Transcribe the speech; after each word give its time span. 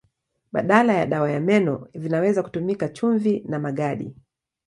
Badala 0.51 0.93
ya 0.93 1.05
dawa 1.05 1.31
ya 1.31 1.39
meno 1.39 1.87
vinaweza 1.93 2.43
kutumika 2.43 2.89
chumvi 2.89 3.39
na 3.47 3.59
magadi. 3.59 4.15